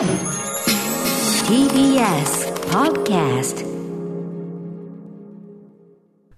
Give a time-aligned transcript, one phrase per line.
[0.00, 0.08] TBS
[2.70, 3.66] Podcast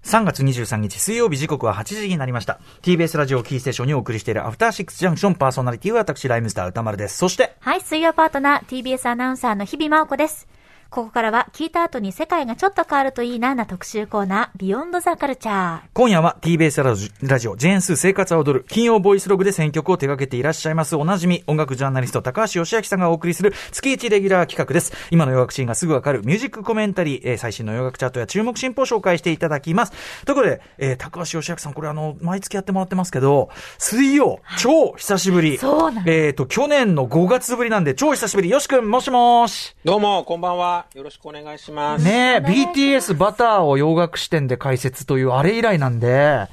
[0.03, 2.59] 3月23日水曜日時刻は8時になりました。
[2.81, 7.15] TBS ラジオキーステーションにお送りしているアフターシックスジャンクションパーソナリティは私、ライムスター歌丸です。
[7.15, 10.45] そして、はい、水曜パートナー、TBS アナウンサーの日々真央子です。
[10.93, 15.81] ここからは、聞いた後に世界がちょっと変わるといいなな特集コーナー、ビヨンドザカルチャー。
[15.91, 24.93] 今夜は TBS ラジラジオ、ジェーンスー生活は踊る、金曜ボイスログで選曲を手掛けていらっしゃいます、おなじみ、音楽ジャーナリスト、高橋義明さんがお送りする月1レギュラー企画です。
[25.09, 29.93] 今の洋楽シーンがすぐわかるミュージックコメンタリー、えー最新の洋楽チャートや注目進歩を紹介していただきます。
[30.25, 33.49] ということで、えー高橋義明さん、これあの、毎月やってもらってますけど、
[33.79, 35.57] 水曜、超久しぶり。
[35.57, 38.51] そうなんえっ、と、去年の5月ぶりなんで、超久しぶり。
[38.51, 39.75] よしくん、もしもーし。
[39.83, 40.82] どうも、こんばんは。
[40.93, 42.05] よろしくお願いします。
[42.05, 46.47] ねえ、BTS バターを洋楽視点で解説というあれ以来なんで、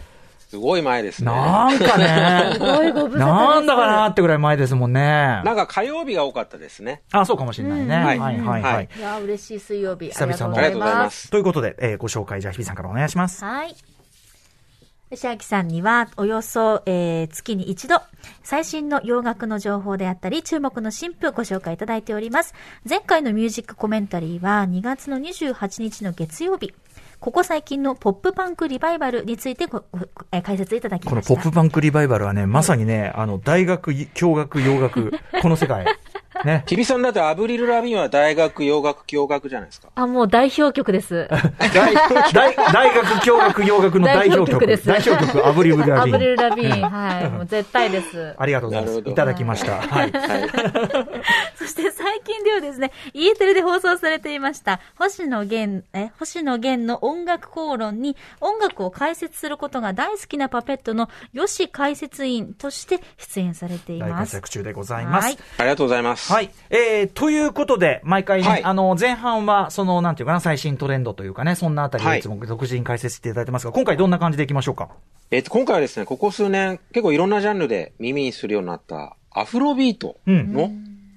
[0.50, 1.30] すごい前ですね。
[1.30, 5.00] なんかね、ごいご無沙汰ですなんだかなってぐらい前ですもんね。
[5.00, 7.02] なんか火曜日が多かったですね。
[7.12, 7.84] あ、そうかもしれないね。
[7.84, 8.88] うんはいはいはいはい。
[9.00, 10.08] やー、嬉しい水曜日。
[10.08, 11.10] 久々のありがとうございま。
[11.10, 11.30] すす。
[11.30, 13.44] ということで、えーご紹介、じゃあ、日比さんからお願いします。
[13.44, 13.76] はい。
[15.10, 18.00] 吉明さんには、およそ、えー月に一度、
[18.44, 22.54] 最新の洋楽の情報であったり、注目の新譜ご紹介いただいております。
[22.88, 26.72] 前回のミュージックコメンタリーは、2月の28日の月曜日、
[27.18, 29.82] ここ最近のポップパンクリバイバルについてご、
[30.30, 31.28] えー解説いただきました。
[31.28, 35.86] このポップパンクリバイバルはね、まさにね、あの、大学、教学、洋楽、この世界。
[36.44, 36.64] ね。
[36.68, 39.88] 日比さんだってアブリル・ラビンは大学、洋楽、教学じゃないですか。
[39.94, 41.28] あ、もう代表曲です。
[41.74, 41.94] 大
[42.32, 44.36] 大大学、教学、洋楽の代表曲。
[44.36, 45.92] 代表曲です代表曲、アブリル・ラビン。
[46.02, 46.90] アブリル・ラビーン。
[46.90, 47.30] はい。
[47.30, 48.34] もう絶対です。
[48.38, 48.98] ありがとうございます。
[48.98, 49.72] いただきました。
[49.80, 50.12] はい。
[50.12, 50.50] はい。
[51.56, 64.32] そして最近ではですね、E テレで放送されていました、星野源、え、星野源の音楽口論に音楽を解説することが大好きなパペットの吉解説員として出演されてい大ます。
[64.32, 65.24] 活躍中でございます。
[65.24, 66.29] はいありがとうございます。
[66.30, 66.50] はい。
[66.70, 74.88] えー、ということで、毎回ね、はいあの、前半は、その、なんていうかな、最新トレンドというかね、そんなあたりをはいいつも独自に解説していただいてますが、今回どんな感じでいきましょうか？
[75.30, 80.52] えっと、今回はですね、ここ数年、結構いろんなジャンルで耳にするようになったアフロビートうん。
[80.52, 80.70] の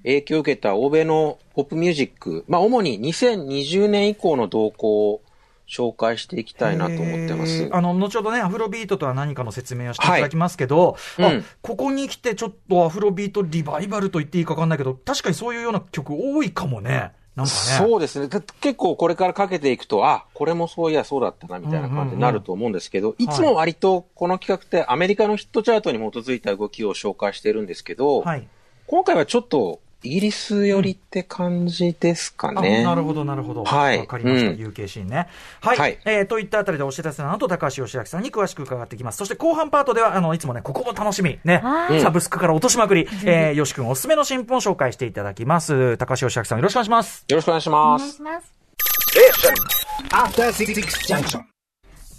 [0.03, 5.21] 影響を受けた欧米のポップミュージック、まあ、主に2020年以降の動向を
[5.67, 7.75] 紹介していきたいなと思ってますえー。
[7.75, 17.11] あの、後ほどね、アフロビートとは何かの説明をしていただきますけど、あはいうんここに来てちょっとアフロビートリバイバルと言っていいかわかんないけど、確かにそういうような曲多いかもね。
[17.35, 17.57] なんかね。
[17.77, 18.27] そうですね。
[18.27, 28.47] だ結構これからかけていくと、あ、これもそういやそうだったな、みたいな感じになると思うんですけど、いつも割とこの企画ってアメリカのヒットチャートに基づいた動きを紹介しているんですけど、はい。
[28.85, 32.83] 今回はちょっとイギリス寄りって感じですかあね。
[32.83, 33.63] なるほど、なるほど。
[33.63, 34.51] はいわかりました。
[34.51, 35.27] うん UK シーンね。
[35.61, 35.77] はい。
[35.77, 39.17] はいえーといったあたりでお知らせの後、高橋義明さんに詳しく伺っていきます。
[39.17, 41.39] そして後半パートでは、あの、いつもね、ここも楽しみ。
[41.43, 41.95] ねは。
[41.95, 43.07] いサブスクから落としまくり。
[43.25, 45.97] えー、よし君おすすめの新聞を紹介していただきます。
[45.97, 47.25] 高橋義明さん、よろしくお願いします。
[47.29, 48.21] よろしくお願いしおます。
[48.23, 48.53] 願いします。
[50.11, 51.43] After Six Junction.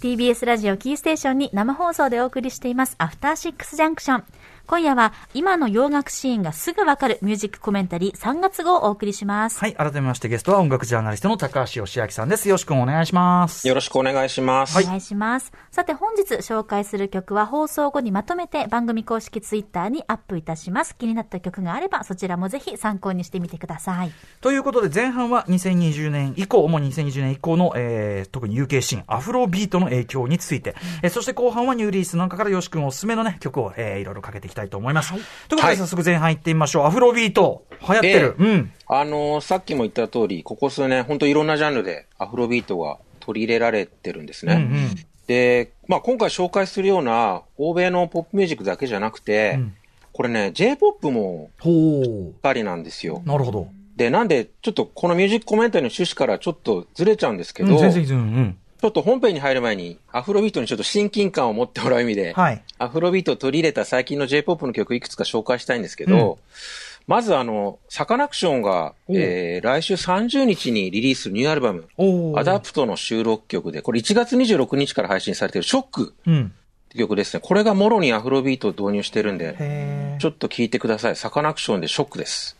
[0.01, 4.23] TBS ラジオキーステーションに生放送でお送りしています、アフターシックスジャンクション。
[4.67, 9.59] 今夜は、今の洋楽シーンがすぐわかるミュージックコメンタリー3月号をお送りします。
[9.59, 9.75] はい。
[9.75, 12.47] 改めましてゲストは音楽ジャーナリストの高橋義明さんです。
[12.47, 13.67] よし君お願いします。
[13.67, 14.77] よろしくお願いします。
[14.79, 15.51] お願いします。
[15.71, 20.95] さて本日紹介する曲は放送後にまとめて番組公式ツイッターにアップいたします。
[20.95, 24.11] 気になった曲があればそちらもぜひ参考にしてみてください。
[24.41, 35.11] ということで、前半は2020年以降、主に2020年以降の、えー、特に UK シーン、アフロビートの影響について、えーそして後半はニューリリースの中からよし君おすすめのね、曲を、えー、いろいろかけていきたいと思います。
[35.11, 36.85] ということで、はい早速前半行ってみましょう。
[36.85, 38.35] アフロビート、流行ってる。
[38.39, 38.71] えうん。
[38.87, 44.53] あのーさっきも言った通り、ここ数年、本当いろんなジャンルでアフロビートが取り入れられてるんですね。
[44.53, 44.95] うんうん。
[45.27, 49.75] で、まあ今回紹介するような欧米のポップミュージックだけじゃなくて、うん
[50.15, 51.69] これね、J-POP もほ
[52.01, 53.21] しっかりなんですよ。
[53.25, 53.27] う。
[53.27, 53.67] なるほど。
[53.97, 58.57] で、なんで、ちょっとこのミュージックコメンタリーの趣旨からちょっとずれちゃうんですけど、うん、全然いいですうんうん。
[58.81, 62.63] ちょっと本編に入る前に、アフロビートにちょっと親近感を持ってもらう意味で、はい。
[62.77, 66.39] アフロビートを取り入れた最近の J-POP の曲いくつか紹介したいんですけど、
[67.07, 71.87] まずあの、サカナクションが、えー、来週30日にリリースするニューアルバム、
[72.37, 76.53] アダプトの収録曲で、これ1月26日から配信されているショックうん。
[76.95, 77.41] 曲ですね。
[77.43, 81.15] これがもろにアフロビートを導入してるんで、ちょっと聞いてください。
[81.15, 82.57] サカナクションでショックです。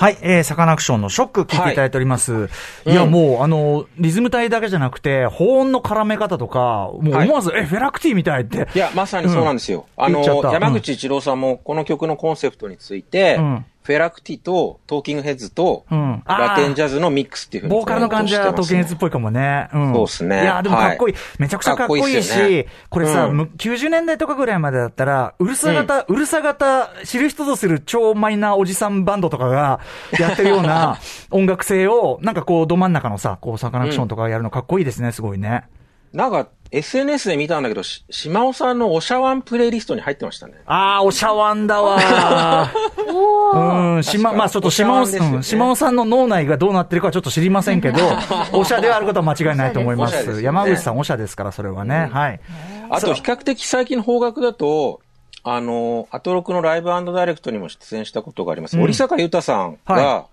[0.00, 2.48] はい、えー、サカナクションのショック聞いていただいております。
[2.86, 3.10] い、や、うん。
[3.10, 7.26] もう、あの、リズム隊だけじゃなくて、ホーンの絡め方とか、もうはい。
[7.26, 8.66] 思わず、え、フェラ・クティみたいって。
[8.74, 9.84] いや、まさにそうなんですよ。
[9.98, 19.68] あの言っちゃった、山口一郎さんもこの曲のコンセプトについて、うんフェラクティとトーキングヘッズと、うんラテンジャズのミックスっていうふうにボーカルの感じはトケンズっぽぽいかもね。
[19.74, 19.94] うん。
[19.94, 21.14] そうっすねいや、でもかっこいい。
[21.38, 29.80] めちゃくちゃかっこいいかっこいいねこれさ、うんむ90年代とかぐらいまでだったら、うるさ型、うるさ型、知る人ぞする超マイナーおじさんバンドとかが
[30.20, 30.98] やってるような
[31.32, 35.64] 音楽性を、なんかこう、ど真ん中のさ、こう、サカナクションとかやるのかっこいいですね、すごいね。
[36.12, 40.54] なんか、SNS で見たんだけど、し島尾さんのおしゃワンプレイリストに入ってましたね。
[40.66, 41.98] あー、おしゃわんだわ
[43.08, 43.96] ー。
[43.96, 47.98] うん、島、まあちょっと島尾、ねうん、島尾さんの脳内がどうなってるかはちょっと知りませんけど、
[48.52, 50.22] おしゃであることは間違いないと思います。
[50.22, 52.08] すよね山口さんおしゃですから、それはね。
[52.12, 52.40] はい。
[52.88, 55.00] あと、比較的最近の方角だと、
[55.42, 58.76] あの、アトロクのライブダイレクトにも出演したことがあります。
[58.76, 60.26] うん折坂優太さんが、は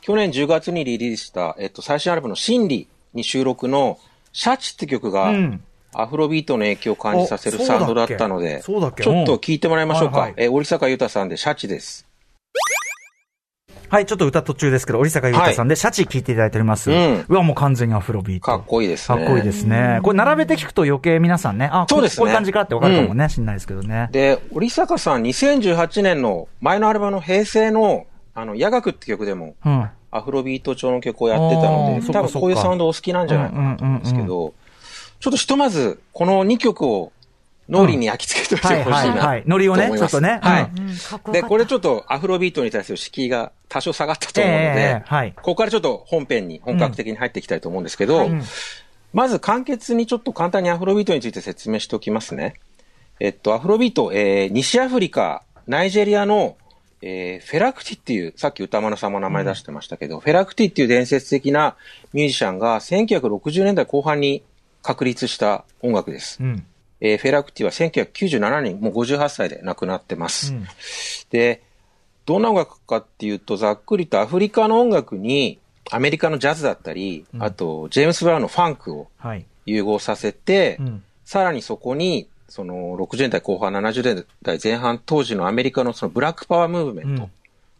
[0.00, 3.98] 去年10月にリリースした、えっと、最新アルバムの真理に収録の、
[4.34, 5.64] シャチって曲が、うん
[5.96, 10.18] アフロビートの影響を感じさせるおサウンドだったので、ちょっと聞いてもらいましょうか。
[10.18, 12.08] はいはいえー折坂優太さんでシャチです。
[13.88, 16.90] はい、ちょっと歌途中ですけど、折坂優太さんで、シャチ聴いていただいております。
[16.90, 18.46] うんうわ、もう完全にアフロビート。
[18.46, 19.18] かっこいいですね。
[19.18, 20.00] かっこいいですね。
[20.02, 24.08] これ並べて聞くと余計皆さんね、あ、そうですねこういう感じかってわかるかもね、しんないですけどね。
[24.10, 29.88] で、折坂さん、2018年の前のアルバムの平成の、あの、夜学って曲でも、うん。
[30.16, 34.54] アフロビート調の曲をやってたので、多分こういうサウンドお好きなんじゃないかなと思うんですけうんうんど、
[35.20, 37.12] ちょっとひとまず、この2曲を
[37.68, 39.44] 脳裏に焼き付けておいてはいほしいなはいはい。
[39.46, 40.38] ノリをね、ちょっとね。
[40.42, 41.32] はい。
[41.32, 45.32] で、これちょっとアフロビートに対する敷居が多少下がったと思うのええで、はい。
[45.32, 48.42] ここからちょっと本編に本格的に入っていきたいと思うんですけど、うん
[49.14, 52.54] まず簡潔にちょっと簡単にアフロビートについて説明しておきますね。
[53.20, 56.56] えっと、アフロビート、えー、西アフリカ、ナイジェリアの、
[57.06, 61.76] えー、フェラクティっていう、さっき歌丸さんも名前出してましたけど、フェラクティっていう伝説的な
[62.14, 64.42] ミュージシャンが1960年代後半に
[64.80, 66.42] 確立した音楽です。
[66.42, 66.66] うん。
[67.02, 70.54] えーフェラクティは1997年、もう58歳で亡くなってます。
[70.54, 70.66] うん
[71.28, 71.62] で、
[72.24, 75.58] どんな音楽かっていうと、ざっくりとアフリカの音楽に、
[75.90, 79.44] アメリカのジャズだったり、あと、ジェームス・ブラウンのファンクをはい。
[79.66, 81.02] 融合させて、うん。
[81.26, 87.28] さらにそこに、その、60年代後半、70年代前半当時のアメリカのそのブラックパワームーブメント、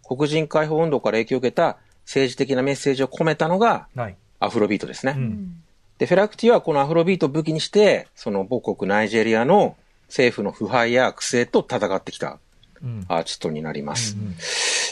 [0.03, 4.17] 黒人解放運動から影響を受けた政治的なメッセージを込めたのがはい。
[4.41, 5.15] アフロビートですね。
[5.17, 5.63] うん。
[5.99, 9.77] で、フェラクティはこのアフロビートを武器にして、その母国ナイジェリアの
[10.09, 12.41] 政府の腐敗や苦戦と戦ってきた
[12.83, 13.05] うん。
[13.07, 14.17] アーティストになります。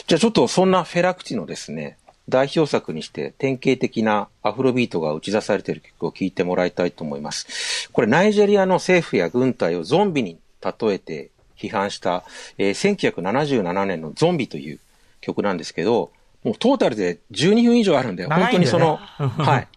[0.07, 1.97] じゃあちょっとそんなフェラクティのですね、
[2.29, 7.89] 代表作にして典型的なアフロビートが打ち出されている曲を聴いてもらいたいと思います。
[7.91, 12.23] これナイジェリアの政府や軍隊をゾンビに例えて批判した、
[12.57, 14.79] えー1977年のゾンビという
[15.21, 16.11] 曲なんですけど、
[16.43, 19.67] もうトータルで12分以上あるんで、本当にその、 はい。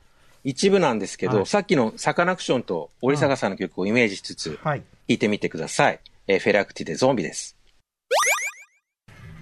[0.45, 4.81] 一部なんですけど、はいさっきのサカナクションと折坂さんの曲をイメージしつつ、はい。
[4.81, 6.01] 聴いてみてください。
[6.29, 7.56] えーフェラクティでゾンビです。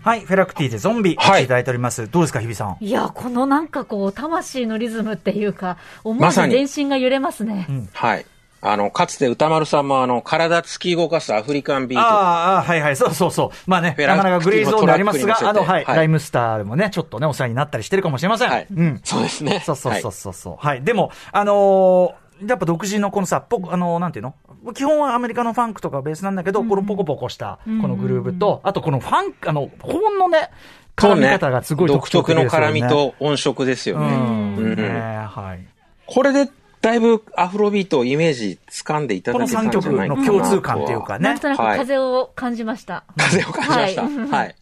[0.04, 0.20] はい。
[0.20, 2.10] フェラクティでゾンビ、はいはい、いただいております。
[2.10, 2.76] どうですか、日比さん？
[2.78, 7.66] いや、このなんかこう、魂のリズムっていうか、思わずまさに全身が揺れますね。
[7.94, 8.26] はい。
[8.60, 12.04] あの、かつて歌丸さんもあの、体突き動かすアフリカンビート。
[12.06, 13.50] ああ、はいはい、そうそうそう。
[13.66, 18.50] まあね、なかなかグレーゾーンでありますが、あの、はい、はいライムスターでもね、ちょっとね、お世話になったりしてるかもしれません。
[18.50, 18.66] はい。
[18.74, 19.00] うん。
[19.04, 19.62] そうですね。
[19.64, 20.56] そうそうそうはいそうそう。
[20.58, 20.82] はい。
[20.82, 24.34] でも、あのーやっぱ独自のこのさ、ポあのーなんていうの？
[24.74, 30.50] 基本はアメリカのファンクとかベースなんだけど、このポコポコした、このグルーブと、あとこのファンク、あの、ホーンのね、
[30.96, 32.66] 絡み方がすごい独特徴的特のですよね。
[32.68, 34.16] 絡みと音色ですようね。
[34.16, 34.56] ん。
[34.56, 34.84] うんね
[35.28, 35.66] はい。
[36.06, 36.50] これで、
[36.80, 41.38] だいぶアフロビートをイメージ掴んでいたこの3だけたんじゃ曲ないかなとはの共通感っていうかねなん。
[41.38, 43.04] となくはい風を感じました。
[43.16, 44.02] 風を感じました。
[44.02, 44.56] はいはい。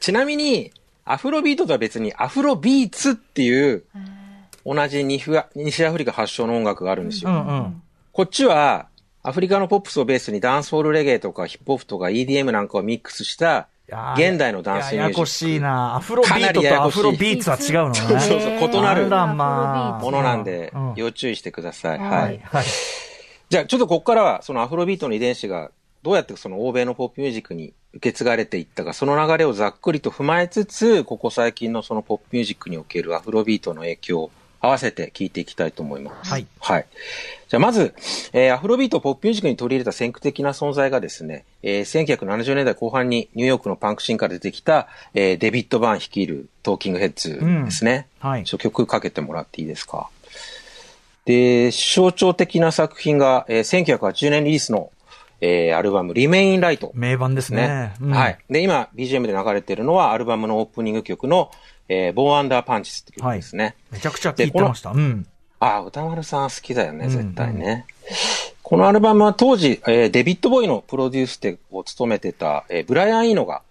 [0.00, 0.70] ちなみに、
[1.04, 3.84] アフロビートとは別にアフロビーツっていう、
[4.64, 7.30] 同じ西フ西アフリカ発祥の音楽があるんですよ。
[7.30, 7.82] うんうん。
[8.12, 8.88] こっちは、
[9.22, 15.04] アフリカのポップスをベースにダンスホールレゲエとかヒップホップとか EDM なんかをミックスした、現代のダンスミュージック。
[15.04, 15.96] ややこしいな。
[15.96, 17.94] アフロビかなートとアフロビーツは違うのね。
[18.00, 21.98] そうそうそう異なるものなんでうん、要注意してください。
[21.98, 22.40] はいはい。
[22.42, 22.64] はい。
[23.48, 25.70] じゃあ、ちょっとここからは、そのアフロビートの遺伝子が、
[26.02, 34.30] どうやってその欧米のポップミュージックに受け継がれていったか、その流れをざっくりと踏まえつつ、ここ最近のそのポップミュージックにおけるアフロビートの影響を
[34.64, 36.30] 合わせて聞いていきたいと思います。
[36.30, 36.46] はい。
[36.60, 36.86] はい。
[37.48, 37.94] じゃあまず、
[38.32, 48.06] えーアフロビートをポップミュージックに取り入れた先駆的な存在がですね、えー1970年代後半にニューヨークのパンクシーンから出てきた、えーデビッド・バーン率いるトーキングヘッズですね。
[48.22, 50.08] うんはいちょっと曲かけてもらっていいですか？
[51.24, 54.90] で、象徴的な作品が、えー1980年リリースの、
[55.40, 56.92] えーアルバム、リメイン・ライト。
[56.94, 57.94] 名盤ですねね。。
[58.00, 58.38] うんはい。
[58.50, 61.50] で、今、BGM で流れてるのは、アルバムのオープニング曲の、
[61.88, 63.76] えー、ボーアンダーパンチスって曲ですね。
[63.90, 64.90] めちゃくちゃ聞いてました。
[64.90, 65.26] うん。
[65.60, 67.86] ああ、歌丸さん好きだよね、うん絶対ね。
[68.62, 73.62] このアルバムは当時、えーデビッド・ボーイのプロデュースでを務めてた、えーブライアン・イーノが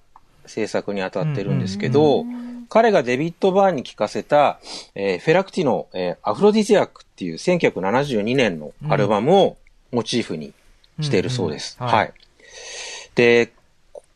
[0.46, 2.26] 制作に当たってるんですけど、
[2.70, 4.60] 彼がデビッド・バーンに聞かせた、
[4.96, 9.58] えーフェラクティの、えーアフロディゼアックっていう1972年のアルバムを
[9.92, 10.54] モチーフに
[11.02, 11.78] しているそうです。
[11.80, 12.12] うんうんははいい。
[13.16, 13.52] で、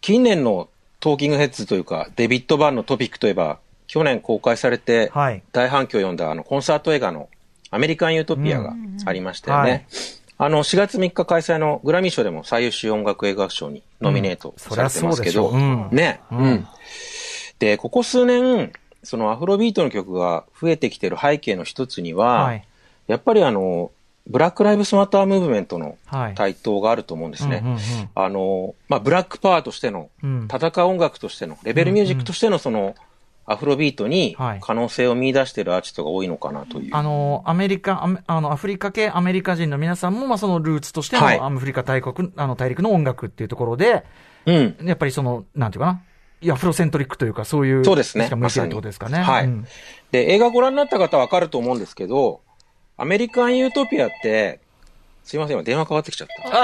[0.01, 3.59] 近年のトーキングヘッズというか、デビッド・バーンのトピックといえば、
[3.95, 7.29] 去年公開されてはい大反響を呼んだあのコンサート映画の
[7.71, 8.73] アメリカン・ユートピアが
[9.05, 9.71] ありましたよね。
[9.71, 9.85] はい
[10.37, 16.67] あの、4月3日開催のグラミー賞でも最優秀音楽映画賞にノミネートされてますけど、うんね、ううんん。
[17.57, 22.67] で、ここ数年、そのアフロビートの曲が増えてきてる背景の一つには、はい。
[23.07, 23.91] やっぱりあの、
[24.27, 26.35] ブラック・ライブスマター・ムーブメントのはい。
[26.35, 27.61] 台頭があると思うんですね。
[27.63, 27.79] うんうんうん
[28.13, 32.95] あの、まあ、ブラックパワーとしての、うん戦う音楽としての、レベルミュージックとしてのその、
[33.47, 34.59] アフロビートにはい。
[34.61, 36.95] 可能性を見出しているアーティストが多いのかなという。
[36.95, 41.39] あの、アメリカ、アメあの、アフリカ系アメリカ人の皆さんも、まあ、そのルーツとしての、はい。
[41.39, 44.03] アフリカ大国、あの、大陸の音楽っていうところで、
[44.45, 44.77] うん。
[44.83, 46.01] やっぱりその、なんていうかな、
[46.41, 48.25] いやアフロセントリックというか、そういう、そうですね。
[48.25, 49.19] しか向いてるってことですかね。
[49.19, 49.45] はい。
[49.45, 49.65] うん。
[50.11, 52.41] で、映画ご覧になった方はわかると思うんですけど、
[52.97, 54.59] アメリカン・ユートピアって、
[55.25, 56.35] すいません、今電話かかってきちゃった。
[56.47, 56.55] 今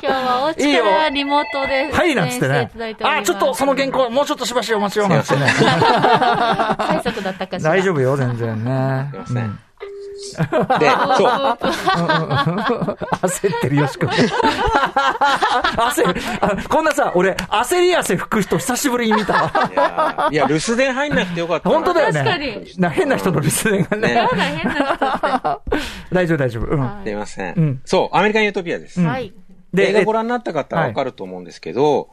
[0.00, 2.70] 日はお家からリモートではい、なんつってね。
[3.02, 5.50] あ、ちょっとその原稿、もうちょっとしばしお待ちを、なんつってね。
[5.58, 7.72] 快速だったかしら。
[7.72, 9.08] 大丈夫よ、全然ね。
[9.10, 9.84] すいませんうんで、
[10.36, 10.48] そう。
[13.22, 14.08] 焦ってるよしくん。
[14.08, 14.28] 焦
[16.12, 16.56] るあ。
[16.68, 20.28] こんなさ、俺、焦り汗吹く人久しぶりに見たわ。
[20.32, 21.74] いや、留守電入んなくてよかったな。
[21.74, 22.20] 本当だよね。
[22.20, 24.28] 確かにな変な人の留守電がね。
[26.12, 26.66] 大丈夫、大丈夫。
[26.66, 26.80] うん。
[26.80, 27.54] はすいません。
[27.56, 29.00] うんそう、アメリカン・ユートピアです。
[29.00, 29.32] はい。
[29.72, 32.08] で映画ご覧になった方はわかると思うんですけど、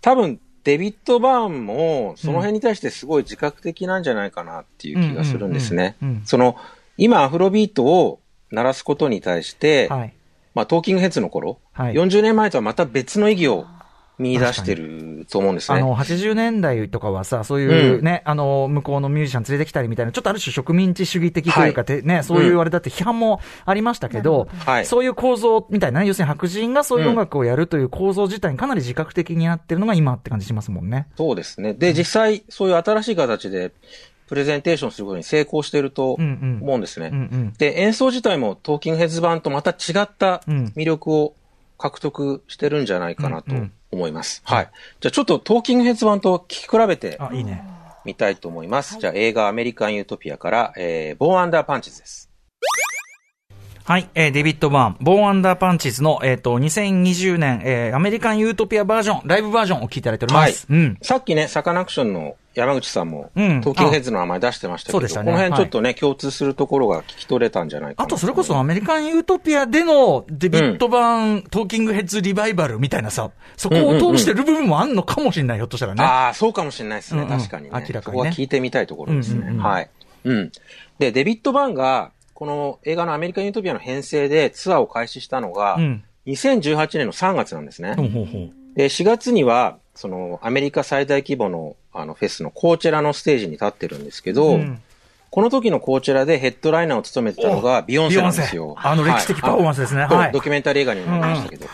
[0.00, 5.96] 多分、デビッド・バーンも、その辺に対してすごい自覚的なんじゃないかなっていう気がするんですね。
[6.24, 6.56] その、
[7.00, 10.14] 今、アフロビートを鳴らすことに対して、はい。
[10.54, 11.94] まあ、トーキングヘッズの頃、はい。
[11.94, 13.66] 40年前とはまた別の意義を
[14.18, 15.78] 見出してると思うんですね。
[15.78, 21.86] あの、80年代とかはさ、そういうね、あの、向こうのミュージシャン連れてきたりみたいな、ちょっとある種植民地主義的というか、はい。
[21.86, 24.86] てね、そういうあれだって批判もありましたけど、はい。
[24.86, 26.00] そういう構造みたいな。
[26.00, 31.06] ね、要するに白人がそういう音楽をやるという構造自体にかなり自覚的になってるのが今って感じしますもんね。
[31.16, 31.72] そうですね。
[31.72, 33.72] で、実際、そういう新しい形で、
[34.30, 36.28] プレゼンテーションすることに成功しているとうんう
[36.60, 37.10] ん思うんですね。
[37.12, 37.52] うんうん。
[37.58, 41.34] で、演奏自体もトーキングヘッズ版とまた違ったうん魅力を
[41.78, 44.40] 獲得してるんじゃないかなとうんうん思います。
[44.44, 44.70] はい。
[45.00, 47.18] じゃあちょっとトーキングヘッズ版と聞き比べて。
[48.04, 48.98] みたいと思います。
[48.98, 52.29] じゃあ映画アメリカン・ユートピアから、えー、ボーン・アンダー・パンチズです。
[53.90, 60.68] はい、えーデビッド・バーン、ボーン・アンダー・パンチズの、えっ、と、2020年、えーアメリカン・ユートピアバージョン、ライブバージョンを聞いていただいております。
[60.70, 60.96] うん。
[61.02, 76.04] さっきね、サカナクションの山口さんも、うんトーキングヘッズの名前出してましたけど、そうでしたねこの辺ちょっとね、共通するところが聞き取れたんじゃないかなあと、それこそアメリカン・ユートピアでのデビッド・バーン、トーキングヘッズ・リバイバルみたいなさ、そこを通してる部分もあんのかもしれない、ひょっとしたらね。
[76.04, 77.22] ああ、そうかもしれないですね。
[77.22, 77.70] うんうん確かにね。
[77.72, 79.40] 明らかにねそこは聞いてみたいところですね。
[79.40, 79.90] うんうんうんはい。
[80.22, 80.52] うん。
[81.00, 86.04] で、デビッド・バーンが、この映画のアメリカン・ユートピアの編成でツアーを開始したのが、うん。
[86.24, 87.94] 2018年の3月なんですね。
[87.96, 88.50] ほうほうほう。
[88.74, 94.80] で、4月には、その、アメリカ最大規模の、あの、フェスのコーチェラのステージに立ってるんですけど、うん
[95.32, 98.74] この時のコーチェラでヘッドライナーを務めてたのがビヨンセなんですよ。
[98.76, 101.66] あの歴史的パフォーマンスですねはいはいドキュメンタリー映画にもなりましたけど。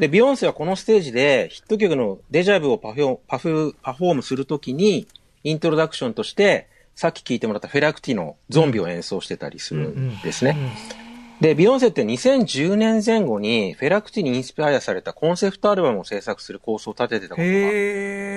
[0.00, 5.06] で、ビヨンセはこのステージでヒット曲のデジャブをパフォパフパフォームするときに、
[5.44, 10.56] イントロダクションとして、さっき聞いてもらったフェラクティのゾンビを演奏してたりするんですね。
[11.42, 17.46] で、ビヨンセって2010年前後にフェラクティにインスパイアされたコンセプトアルバムを制作する構想を立ててたこと。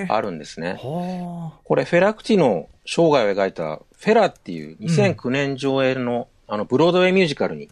[0.08, 0.74] があるんですね。
[0.74, 7.68] はこれフェラクティの生涯を描いたフェラっていう2009年上映の、あのブロードウェイミュージカルに。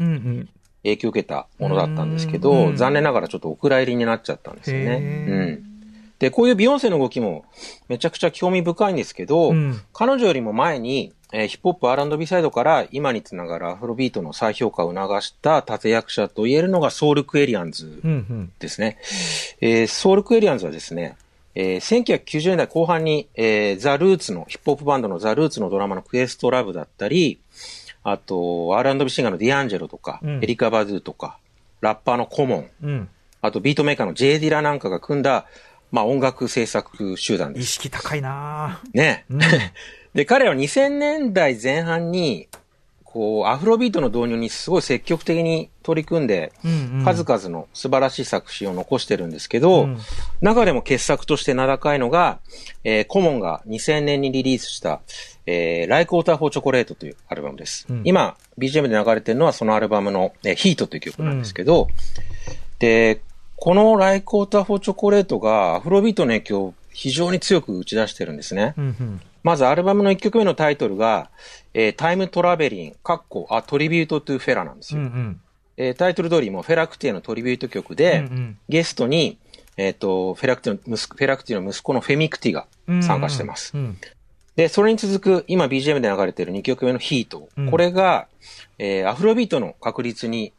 [0.84, 4.94] 影響を受けたものだったんですけうど、ん残念ながらちょっとお蔵入りになっちゃったんですよね。
[4.94, 5.67] うん。
[6.18, 7.44] で、こういうビヨンセの動きも
[7.88, 18.52] めちゃくちゃ興味深いんですけど、うん彼女よりも前に、えーヒップホップ R&B サイドから今につながるアフロビートの再評価を促した立役者と言えるのがソウルクエリアンズうんうん。
[18.58, 18.98] ですね。
[19.60, 21.16] えーソウルクエリアンズはですね、
[21.54, 27.38] えー1990年代後半に、えーザ・ルーツの、ヒップホップバンドのザ・ルーツのドラマのクエストラブだったり、
[28.04, 31.38] あと、R&B シンガーのディアンジェロとか、うんエリカ・バドゥとか、
[31.80, 33.08] ラッパーのコモン、うん。
[33.40, 35.46] あとビートメーカーの J・ ディラなんかが組んだ、
[35.90, 37.60] まあ音楽制作集団です。
[37.60, 39.24] 意識高いなね。
[39.30, 39.38] うん
[40.14, 42.48] で、彼らは2000年代前半に、
[43.04, 49.98] こう、アフロビートの導入にすごい積極的に取り組んで、うんうん数々の素晴らしい作品を残してるんですけど、うん
[50.40, 52.40] 中でも傑作として名高いのが、
[52.84, 55.00] えーコモンが2000年にリリースした、
[55.46, 57.86] えー、Like Water for Chocolate というアルバムです。
[57.88, 61.88] うん今、BGM で流れてるのはそのアルバムの、えー、ヒートという曲なんですけど、
[62.78, 63.20] で、
[63.60, 68.74] このライコーター・フォー・チョコレートがアフロビートの影響を非常に強く打ち出してるんですね。
[68.78, 69.20] うんうん。
[69.42, 71.30] まずアルバムの1曲目のタイトルが、
[71.74, 75.00] えータイムトラベリン、カッコ、あ、トリビュートトゥフェラなんですよ。
[75.00, 75.40] うんうん。
[75.76, 79.38] えータイトル通りもうフェラクティのトリビュート曲で、うんうんゲストに、
[79.76, 82.66] えっ、と、フェラクティの息子、フェラクティの息子のフェミクティが
[83.02, 83.72] 参加してます。
[83.76, 83.98] うん
[84.54, 87.48] で、それに続く、今 BGM で流れている2曲目の Heat。
[87.56, 88.28] うんこれが、
[88.78, 90.52] えーアフロビートの確立に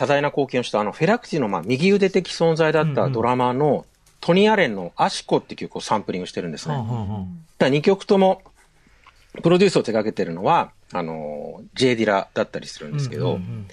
[0.00, 3.84] 多大な貢献をした、あの、フェラクティの、まあ、右腕的存在だったドラマーの、
[4.22, 6.74] トニー・アレンのアシコって曲をサンプリングしてるんですね。
[6.74, 8.40] うんうんだ2曲とも、
[9.42, 13.68] プロデュースを手掛けてるのは、あの、ジェイ・ディラだったりするんですけど、うんうん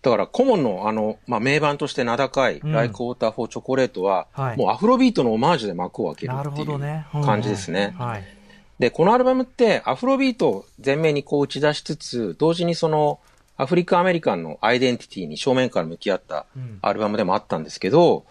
[0.00, 7.24] だから、コモンのあの、まあ、名盤として名高い、うんライク・ウォーター・フォー・チョコレートは、はいもうアフロビートのオマージュで幕を開けるっていう。
[7.24, 7.94] 感じですね。
[7.98, 8.24] はい。
[8.78, 13.18] で、このアルバムってアフロビートを前面にこう打ち出しつつ、同時にその
[13.56, 16.78] アフリカ・アメリカンのアイデンティティに正面から向き合ったうん。
[16.82, 18.24] アルバムでもあったんですけど、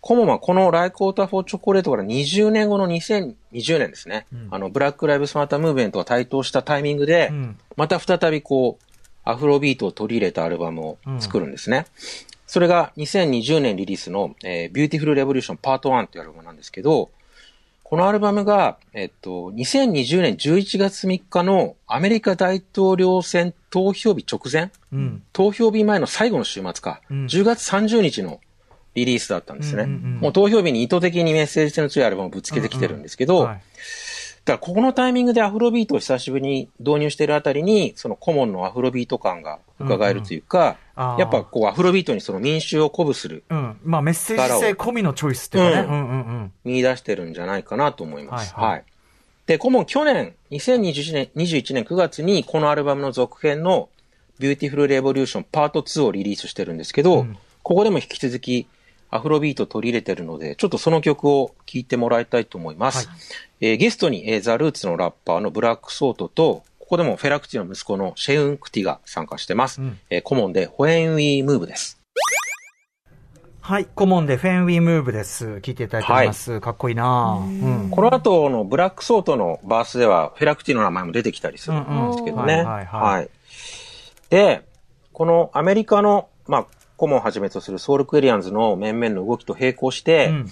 [0.00, 4.48] コモンはこのライク・ウォーター・フォー・チョコレートから20年後の2020年ですね、うん。
[4.50, 7.58] あの、ブラック・ライブスマター・ムーブメントが台頭したタイミングで、うん。
[7.76, 8.84] また再びこう、
[9.24, 11.86] アフロビートを取り入れたアルバムを作るんですね。
[12.46, 17.10] それが2020年リリースの、えー、Beautiful Revolution Part 1というアルバムなんですけど、
[17.92, 25.22] このアルバムが、えっと、2020年11月3日のアメリカ大統領選投票日直前、うん。
[25.34, 27.26] 投票日前の最後の週末か、うん。
[27.26, 28.40] 10月30日の
[28.94, 29.82] リリースだったんですね。
[29.82, 30.20] うんうんうん。
[30.20, 33.62] もう投票日に意図的にメッセージ性の強いアルバムをぶつけてきてるんですけど、はい
[34.44, 40.76] だからここのタイミングでアフロビートを久しぶりに導入しているあたりに、そのコモンのアフロビート感が伺えるというか、うんうん
[41.18, 43.78] やっぱこうアフロビートにその民衆を鼓舞する、うん。
[43.82, 45.88] まあメッセージ性込みのチョイスっていうかね。
[45.88, 46.52] ううんんうんうん。
[46.64, 48.54] 見出してるんじゃないかなと思います。
[48.54, 48.84] はいはいはい。
[49.46, 53.88] で、コモン去年、2021年、21年9月にこのアルバムの続編の
[54.38, 58.66] Beautiful Revolution Part 2をリリースしてるんですけど、うんここでも引き続き
[59.12, 63.08] アフロビートを取り入れてるので、ちょっとその曲を聴いてもらいたいと思います。
[63.60, 69.80] えーゲストに、えーザ・ルーツのラッパーのブラック・ソートと、ここでもフェラクティの息子のシェウン・クティが参加してます。
[69.80, 71.98] うんえーコモンで When We Move です。
[73.60, 73.84] はい。
[73.84, 75.46] コモンで When We Move です。
[75.62, 76.60] 聞いていただいております。
[76.60, 77.90] かっこいいなうん。
[77.90, 82.54] この後のブラックソートのバースでは、フェラクティの名前も出てきたりするんですけどね。
[82.54, 83.30] うんうんはいはいはい
[84.30, 84.62] で、
[85.12, 86.66] このアメリカの、まあ、
[87.02, 90.46] コモンをはじめとするソウルクエリアンズの面々の動きと並行して、うん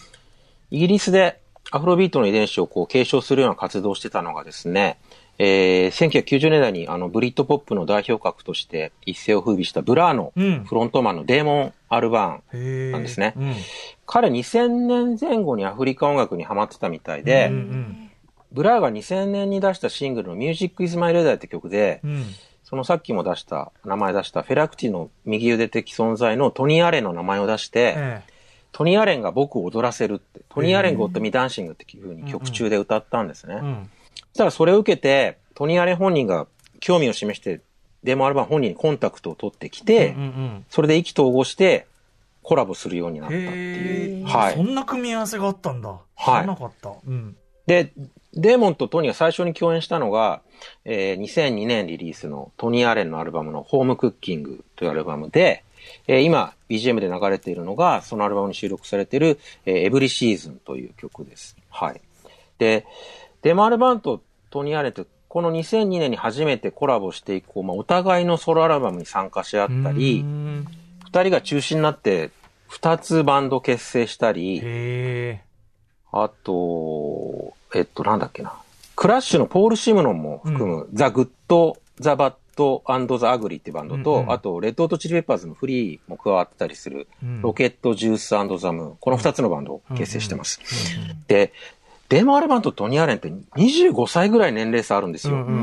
[0.73, 1.41] イギリスで
[1.73, 5.01] アフロビートの遺伝子をこう継承するような活動をしてたのがですね、
[5.37, 12.93] えー、1990年代にあのブリットポップの代表格として一世を風靡したブラーのうんフロントマンのデーモン・アルバーン。
[12.93, 13.55] なんですねうん。
[14.07, 18.11] 彼2000年前後にアフリカ音楽にハマってたみたいで、うんうん
[18.53, 22.25] ブラーが2000年に出したシングルの Music is My Radar って曲で、うん。
[22.71, 28.23] そのさっきも出した、名前出したフェラクティの右腕的存在のトニー・アレンの名前を出して、え
[28.71, 33.55] トニー・アレンが僕を踊らせるって、トニー・アレンが踊ったミダンシングっていう風に曲中で歌ったんですね。
[33.57, 33.59] え。
[33.59, 33.91] うん。
[34.15, 36.47] そしたらそれを受けて、トニー・アレン本人が
[36.79, 37.61] 興味を示して、
[38.05, 41.89] デモアルバム本人にコンタクトを取ってきて、うんうんそれで意気投合して
[42.43, 44.29] コラボするようになったってへいう。
[44.29, 44.31] え。
[44.31, 44.55] はい。
[44.55, 45.89] そんな組み合わせがあったんだ。
[45.89, 46.93] はい知らなかった。
[47.05, 47.37] うん。
[47.67, 47.93] で、
[48.35, 50.43] デーモンとトニーが最初に共演したのが、
[50.85, 55.65] えー2002年リリースのトニー・アレンのアルバムのホームクッキングというアルバムで、
[56.07, 61.57] えー今 BGM で流れているのが、そのアルバムに収録されている、えー、 Every Season という曲です。
[61.71, 62.01] はい。
[62.59, 62.87] で、
[63.43, 70.67] デーモン・アルバーンとトニー・アレンって、この2002年に初めてコラボして以降、まあ、お互いのソロアルバムに参加し合ったりう、ん
[71.05, 72.31] 二人が中心になって、
[72.69, 74.61] 二つバンド結成したり。
[76.13, 78.55] あと、えっと、なんだっけな。
[78.97, 88.97] クラッシュのポール・シムノンも含む、ザ・グッド・ザ・バッド・アンド・ザ・アグリーっていうバンドと、うんうんあと、レッド・ホット・チリ・ペッパーズのフリーも加わってたりする、うんロケット・ジュース・ザ・ムーン。
[89.01, 90.61] この二つのバンドを結成してます。
[91.29, 91.53] で、
[92.09, 95.35] デモ・アルバンとトニー・アレンって25歳ぐらい年齢差あるんですよ。
[95.35, 95.51] うんうんう。
[95.51, 95.63] うん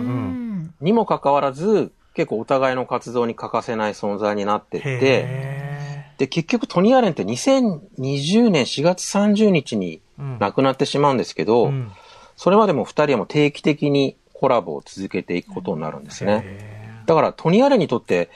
[0.63, 0.73] ん。
[0.81, 5.66] にもかかわらず、結構お互いの活動に欠かせない存在になってって、へ
[6.17, 10.01] で、結局トニー・アレンって2020年4月30日に
[10.39, 11.91] 亡くなってしまうんですけど、うん。
[12.35, 16.41] それまでも二人はもう定期的にコラボを続けていくことになるんですね。
[16.43, 18.29] へだからトニー・アレンにとって、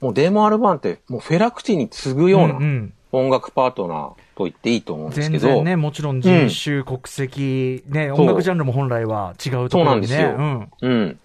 [0.00, 2.92] もうデーモン・アルバンってもうフェラクティに次ぐえようなうんうん。
[3.12, 3.98] 音楽パートナー
[4.36, 10.06] と言っていいと思うんですけど、全然ね、もちろん人種、国籍、ね、音楽ジャンルも本来は違うところにね。
[10.06, 10.18] そう。
[10.18, 11.18] なんうん。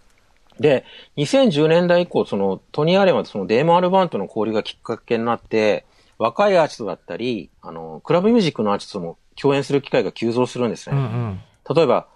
[0.59, 0.85] で、
[1.17, 5.85] 2010年代以降、そのトニー・アレンはそのデーモン・アルバンとの交流がきっかけになって、
[6.17, 10.95] 若いアーティストだったり、あの、クラブミュージックのアーティストも共演する機会が急増するんですね。
[10.95, 11.39] うんうん。
[11.75, 12.07] 例えば、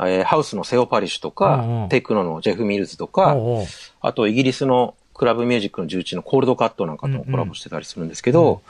[0.00, 1.88] えーハウスのセオ・パリッシュとか、うんうん。
[1.88, 3.66] テクノのジェフ・ミルズとか、おうおう。
[4.00, 8.62] あと、イギリスのクラブミュージックの重鎮のコールドカットなんかともコラボしてたりするんですけど、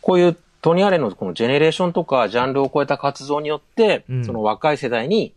[0.00, 4.24] こういうトニー・アレンのこのジェネレーションとかジャンルを超えた活動によって、うん。
[4.24, 5.32] その若い世代に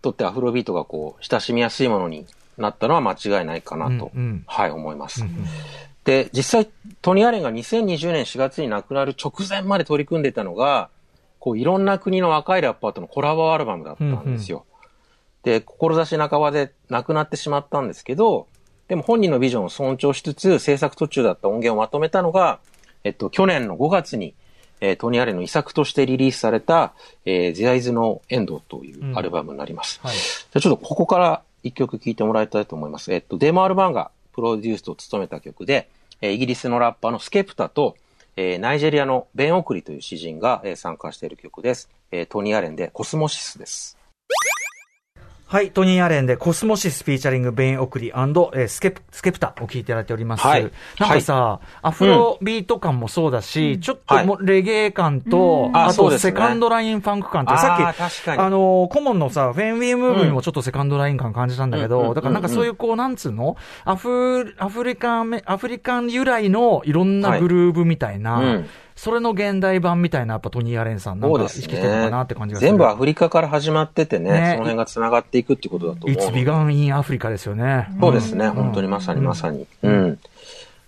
[0.00, 2.24] とってアフロビートがこう、親しみやすいものに
[2.56, 4.44] なったのは間違いないかなと、うんうん。
[4.46, 5.24] はい、思います。
[6.04, 10.90] で、実際、トニー・アレンが2020年4月に亡くなる直前まで取り組んでいたのが、
[11.38, 14.66] こう、いろんな国の若いラッパーとのコラボアルバムだったんですよ。
[15.42, 18.48] で、志半ばで亡くなってしまったんですけど、
[18.88, 22.60] でも本人のビジョンを尊重しつつ、制作途中だった音源をまとめたのが、
[23.02, 24.34] えっと、去年の5月に、
[24.80, 26.92] えートニー・アレンの遺作としてリリースされた、
[27.24, 30.00] えー、There is no End というアルバムになります。
[30.02, 30.16] はい。
[30.16, 33.12] じゃあちょっとここから一曲聴いてもらいたいと思います。
[33.14, 35.88] えっと、デーモン・アルバーンがプロデュースを務めた曲で、
[36.20, 37.96] えイギリスのラッパーのスケプタと、
[38.36, 41.88] えナイジェリアのベン・オクリという詩人が、え参加している曲です。
[42.10, 44.03] えトニー・アレンで Cosmosis です。
[45.54, 50.44] はい、トニー・アレンで Cosmosis フィーチャリングベン・オクリえースケプスケプタを聞いていただいております。
[50.44, 50.68] はい。
[50.98, 62.00] なんかさ、アフロビート感もそうだし、ちょっともレゲエ感と、ああとセカンドラインファンク感って、さっき、あの、コモンのさ、フェンウィームーブにもちょっとセカンドライン感感じたんだけど、うん。
[62.00, 62.42] うんうんうんだからなん。
[62.42, 63.56] かそういうこう、なんつうの？
[63.84, 68.68] アフ、アフリカン、アフリカン由来のいろんなグルーブみたいな、はいうん
[69.04, 72.70] それの現代版みたいな、やっぱトニー・アレンさんなんか意識してるのかなって感じがする。
[72.70, 76.26] 全部アフリカから始まっててね、ねその辺が繋がっていくってことだと思うので。
[76.26, 77.86] いつビガンインアフリカですよね。
[78.00, 79.66] そうですね、本当にまさにまさに。
[79.82, 80.18] うん。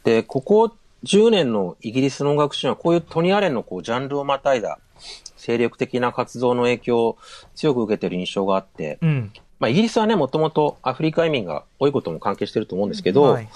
[0.05, 0.73] で、ここ
[1.05, 4.79] 10年のイギリスの音楽シーンは、こういうトニー・アレンのこうジャンルをまたいだ
[5.37, 7.19] 精力的な活動の影響を
[7.55, 9.31] 強く受けている印象があって、うん。
[9.59, 13.49] まあ、イギリスはね、もともとアフリカ移民が多いことも関係してると思うんですけど、はい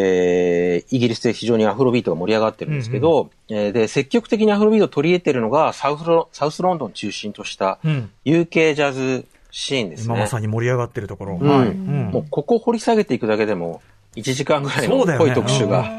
[0.00, 10.06] えーイギリスで非常にアフロビートが盛り上がってるんですけど、えーで、積極的にアフロビートを取り入れてるのがサウスロサウスロンドンを中心としたうん UK ジャズシーンですね。
[10.06, 11.38] 今まさに盛り上がってるところ。
[11.40, 11.68] うんはい。
[11.68, 13.82] うんもうここを掘り下げていくだけでも
[14.14, 15.90] 1時間ぐらいの濃い特集が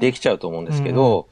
[0.00, 1.26] できちゃうと思うんですけど、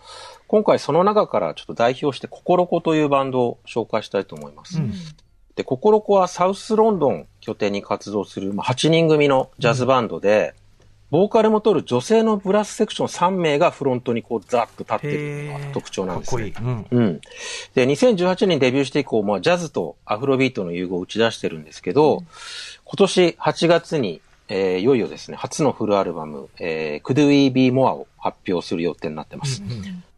[0.48, 4.78] 今回その中からちょっと代表してココロコというバンドを紹介したいと思います。
[4.78, 4.92] うん
[5.58, 10.54] で、ココロコはサウスロンドン拠点に活動する、まあ、8人組のジャズバンドで、
[11.10, 16.50] ボーカルも取る女性のブラスセクション3名がフロントにこうザッと立ってるのが特徴なんですね。
[16.50, 16.68] かっこいい。
[16.68, 16.86] うん。
[16.90, 17.20] うん。
[17.74, 22.24] で、2018年にデビューして以降、まあ、ジャズとアフロビートの融合を打ち出してるんですけど、
[22.84, 29.62] 今年8月に、えーいよいよですね、初のフルアルバム、えー、Could We Be More を発表する予定になってます。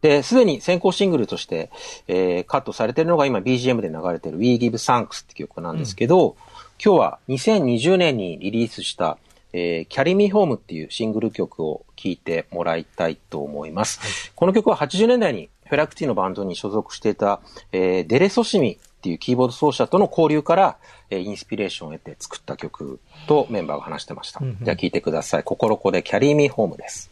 [0.02, 1.70] で、すでに先行シングルとして、
[2.08, 6.36] えーカットされているのが今 BGM で流れている We Give Thanks って曲なんですけど、
[6.82, 9.18] 今日は2020年にリリースした、
[9.52, 14.32] えー、Carry Me Home っていうシングル曲を聴いてもらいたいと思います。
[14.34, 17.40] この曲は80年代にフェラクティのバンドに所属していた、
[17.72, 20.76] えーデレソシミっていうキーボード奏者との交流から、
[21.10, 24.40] えーインスピレーションを得て作った曲とメンバーが話してました。
[24.42, 25.44] うんうんじゃあ聴いてください。
[25.44, 27.10] ココロコで Carry Me Home です。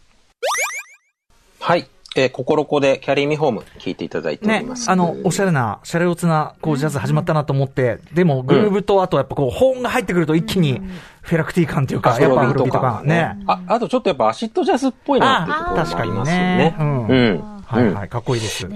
[1.60, 1.88] はい。
[2.16, 4.90] えー、心こで Carry Me Home 聴いていただいております。
[4.90, 10.80] あの、おしゃれな、シャレオツな、こう、ジャズ始まったなと思って、でも、グルーブと、あとやっぱこう、ホーンが入ってくると一気に、
[11.20, 13.06] フェラクティ感というか、やっぱアフロビート感。
[13.06, 13.38] ね。
[13.46, 16.74] あ、あとちょっとやっぱアシッドジャズっぽいなっていうところもありますよね。
[16.76, 17.08] あ確かにねうん。
[17.08, 18.66] うんはいはい、かっこいいです。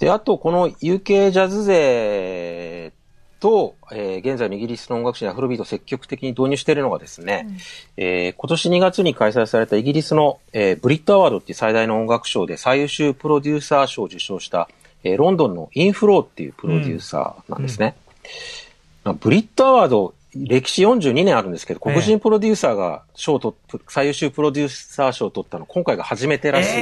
[0.00, 2.92] で、あと、この UK ジャズ勢
[3.40, 7.46] と、えー現在のイギリスの音楽誌にアフロビートを積極的に導入しているのがですね、
[7.96, 14.68] えー今年2月に開催されたイギリスの、えーブリットアワードっていう最大の音楽賞で最優秀プロデューサー賞を受賞した、
[15.04, 17.96] えーロンドンのインフローっていうプロデューサーなんですね。
[19.04, 26.78] まあブリットアワード、歴史42年あるんですけど、黒人プロデューサーが賞を取っ最優秀プロデューサー賞を取ったの、今回が初めてらしいです。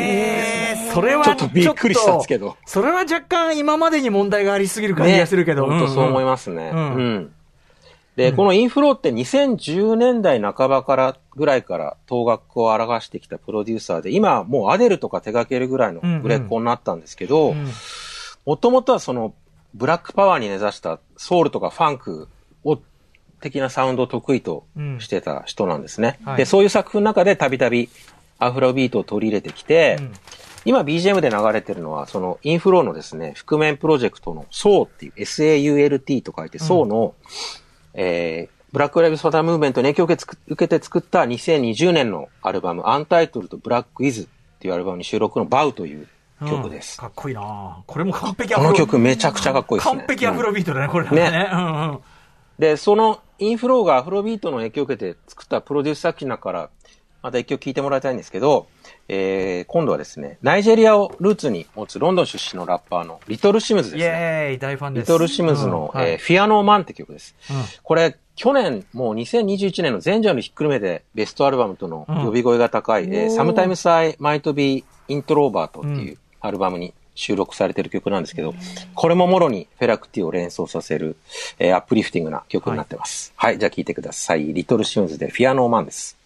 [0.86, 5.66] えー、それはちょっとびっくりしたんですけどそれは若干今までに問題がありすぎる感じがするけど。
[5.66, 6.70] 本当そう思いまますね。
[6.74, 7.32] ううんん。
[8.16, 17.68] で、このインフローって2010年代半ばからぐらいから東学を表してきたプロデューサーで、今はもうアデルとか手掛けるぐらいの売れっ子になったんですけど、うん
[18.44, 19.34] もともとはその
[19.74, 22.28] ブラックパワーに根ざしたソウルとかファンクを
[23.44, 24.64] 的なサウンドを得意と
[24.98, 26.18] してた人なんですね。
[26.24, 27.90] はいで、そういう作品の中でたびたび
[28.38, 30.12] アフロビートを取り入れてきて、うん
[30.66, 37.14] 今 BGM で流れてるのは、そのインフローのですね、覆面プロジェクトの SOUL っていう SAULT と書いて SOUL の、
[37.92, 44.26] えーブラックライブスマタームーブメントに影響を受けて作った2020年のアルバム、 Untitled Black Is っ
[44.58, 46.08] ていうアルバムに収録の Bow という
[46.40, 46.98] 曲です。
[46.98, 49.98] かっこいいなこれも完璧アフロこの曲めちゃくちゃかっこいいですね。
[49.98, 51.50] 完璧アフロビートだね、これはねね。
[51.52, 51.98] うんうん。
[52.58, 56.70] で、そのインフローがアフロビートの影響を受けて作ったプロデュース作品だから、
[57.22, 58.66] また一曲聴いてもらいたいんですけど、
[59.08, 64.12] えー、今度はですね、ナイジェリアをルーツに持つロンドン出身のラッパーのリトル・シムズでイすね。
[64.12, 65.02] ェーイ、大ファンです。
[65.04, 67.34] リトル・シムズの、うんはいえーフィアノーマンって曲です。
[67.50, 78.54] うんこれ、去年、もう2021年の全ジャンルひっくるめでベストアルバムとの呼び声が高い、えー、Sometimes I Might Be Introvert っていうアルバムに収録されてる曲なんですけど、
[78.94, 81.16] これももろにフェラクティを連想させる、
[81.58, 83.32] えーアップリフティングな曲になってます。
[83.36, 84.52] はい、じゃあ聴いてください。
[84.52, 86.16] リトルシムズでフィアノーマンです。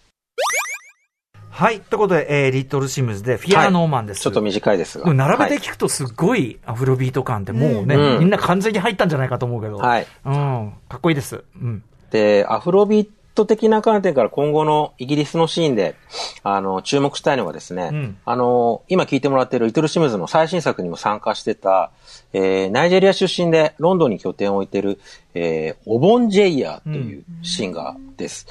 [1.49, 1.81] はい。
[1.81, 4.21] ということで、えーリトルシムズでフィアノーマンです。
[4.21, 5.13] ちょっと短いですが。
[5.13, 9.77] 並べてはい聞くとすっごいアフロビート感ってもうね、うんみんな完全に入ったんじゃないかと思うけど。
[9.77, 10.07] はい。
[10.25, 10.73] うん。
[10.87, 11.43] かっこいいです。
[11.61, 11.83] うん。
[12.11, 15.95] で、アフロビート的な観点から今後のイギリスのシーンで、
[16.43, 21.91] あの、注目したいのがですね、うんあの、今聞いてもらっているリトルシムズの最新作にも参加してた、
[22.33, 24.99] えーナイジェリア出身でロンドンに拠点を置いている、
[25.33, 28.47] えーオボンジェイヤーというシンガーです。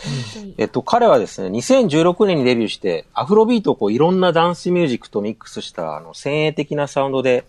[0.56, 7.44] えっと、彼はですね、2016年にデビューして、アフロビートをこういろんなダンスミュージックとミックスした、あの、先鋭的なサウンドで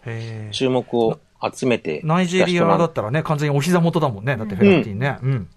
[0.52, 4.36] 注目を集めてナイジェリアだったらね、完全にお膝元だもんね。
[4.36, 5.17] だってフェラクティね。
[5.23, 5.47] うん。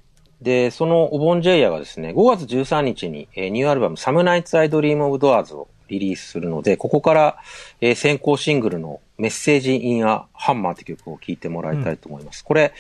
[0.43, 7.37] で、そのオボンジェイヤがですね、5月13日に、えーニューアルバム、 Some Nights I Dream of Doors をリリースするので、ここから、
[7.81, 12.45] えー先行シングルの Message in a Hammer という曲を聴いてもらいたいと思います。
[12.45, 12.73] これ、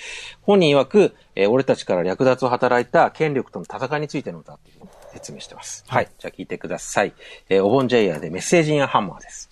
[0.42, 5.85] 本人曰く、えー俺たちから略奪を働いた権力との戦いについての歌っていうのを説明してます。
[5.87, 6.09] はい。
[6.18, 7.12] じゃあ聴いてください。
[7.48, 9.51] えーオボンジェイヤでメッセージ・イン・ア・ハンマーです。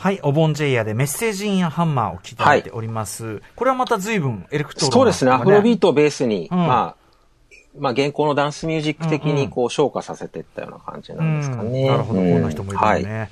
[0.00, 0.20] はい。
[0.22, 3.42] オボンジェイヤでメッセージインハンマーを聞いていております。
[3.54, 11.82] これはまた随分エレクトロなそうですね、アフロビートをベースに、うんまあ、まあ、現行のダンスミュージック的にこう、昇華させていったような感じなんですかね。
[11.82, 13.04] うんなるほど、こんな人もいるよはい。
[13.04, 13.30] ね。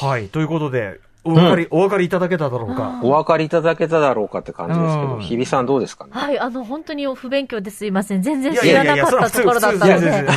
[0.00, 0.28] はい。
[0.28, 3.00] ということで、お分かり、お分かりいただけただろうか。
[3.02, 6.12] お分かりいただけただろうかって感じですけど、うん日比さんどうですかね？
[6.14, 8.22] はい、あの、本当に不勉強ですいません。
[8.22, 9.86] 全然知らなかったところだったので。
[9.86, 10.32] いやいやいや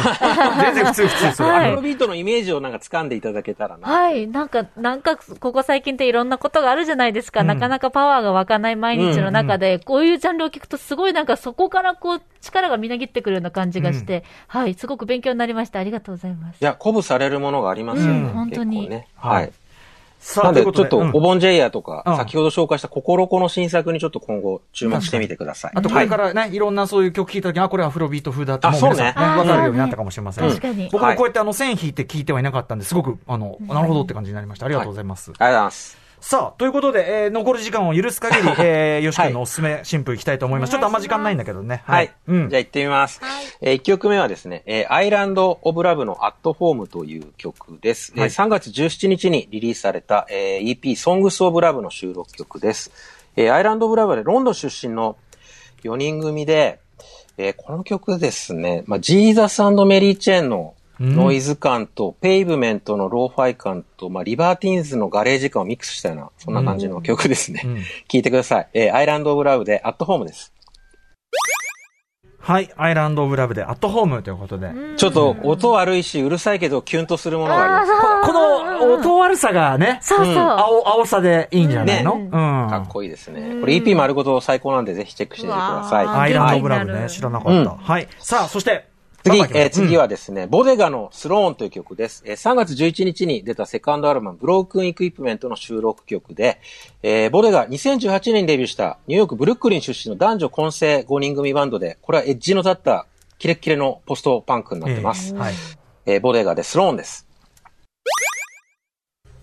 [0.73, 1.49] 全然普通、普通、それ。
[1.49, 3.88] はいアフロビートのイメージをなんか掴んでいただけたらな。
[3.88, 4.28] はい。
[4.28, 7.41] なんか、なんか、ここ最近っていろんなことがあるじゃないですか。
[7.41, 14.73] うんなかなかパワーが湧かない毎日の中で、こういうジャンルを聞くと、すごいなんかそこからこう、力がみなぎってくるような感じがして、はい。
[14.73, 15.80] すごく勉強になりました。
[15.80, 16.63] ありがとうございますい。
[16.65, 18.19] や、鼓舞されるものがありますよね。
[18.19, 19.08] うん本当に結構ね。
[19.15, 19.52] はいはい。
[20.19, 25.71] さあ、なんで、ちょっと、うんお盆ジェイヤーとか、うん先ほど紹介した心子の新作にちょっと今後注目してみてください。
[25.75, 30.49] あとこれからね、いろんなそういう曲聴いたときに、あ、これアフロビート風だって、あもう皆さんね、そうねわかるようになったかもしれません。
[30.49, 30.89] 確かに。
[30.91, 34.65] 僕もこうやってあの線引いて聞いてはいなかったんで、すごく、あの、なるほどって感じになりました。
[34.65, 35.32] ありがとうございます。
[35.32, 36.09] ありがとうございます。
[36.21, 40.71] さあ、ということで、えー残る時間を許す限り、 えー、よし君のおすすめ新婦いきたいと思います。
[40.71, 41.82] ちょっとあんま時間ないんだけどね。
[41.86, 42.13] はい。
[42.27, 42.60] うんじゃあ。
[42.60, 43.21] 行ってみます。
[43.62, 48.12] えー、1曲目はですね、えー、アイランド・オブ・ラブの At Home という曲です。
[48.12, 52.91] はいえー3月17日にリリースされた、えー EP、 Songs of Love の収録曲です。
[53.36, 55.15] えーアイランド・オブ・ラブはねロンドン出身の
[55.84, 56.79] 4人組で、
[57.38, 67.62] えーこの曲ですね、まあ、ジーザスメリー・チェーンのノイズ感と、ペイブメントのローファイ感と、まあ、リバーティーンズのガレージ感をミックスしたような、そんな感じの曲ですね。
[67.66, 67.78] うん
[68.10, 68.68] 聴いてください。
[68.74, 70.54] えーアイランド・オブ・ラブで At Home です。
[72.50, 72.70] はい。
[72.78, 74.72] アイランド・オブ・ラブで、アットホームということで。
[74.98, 78.02] ちょっと音悪いし、うるさいけど、キュンとするものがあります。
[78.26, 80.36] この音悪さがね、そうそう。
[80.36, 82.32] 青、青さでいいんじゃないの、ねうん。
[82.32, 83.60] かっこいいですね。
[83.60, 86.08] これ EP 丸ごと最高なんで、ぜひチェックしてみてください。
[86.08, 87.52] アイランド・オブ・はいラブね、知らなかった。
[87.52, 88.08] うんはい。
[88.18, 88.88] さあ、そして、
[89.23, 92.23] 次、えー次うんはですね、ボデガのスローンという曲です。
[92.25, 96.60] えー3月11日に出たセカンドアルバム、ブロークン・イクイプメントの収録曲で、
[97.03, 103.05] えーボデガ2018年にデビューしたニューヨーク・ブルックリン出身の男女混成5人組バンドで、これはエッジの立った
[103.38, 105.34] キレッキレのポストパンクになってます。
[105.34, 105.53] えーはい。
[106.05, 107.29] えーボデガでスローンです。